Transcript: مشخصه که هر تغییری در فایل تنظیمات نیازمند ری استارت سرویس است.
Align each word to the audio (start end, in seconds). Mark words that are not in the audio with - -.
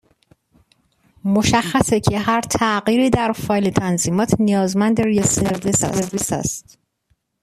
مشخصه 1.25 1.99
که 1.99 2.19
هر 2.19 2.41
تغییری 2.41 3.09
در 3.09 3.31
فایل 3.31 3.69
تنظیمات 3.69 4.33
نیازمند 4.41 5.01
ری 5.01 5.19
استارت 5.19 5.71
سرویس 5.75 6.33
است. 6.33 6.77